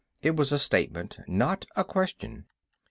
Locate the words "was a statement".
0.35-1.19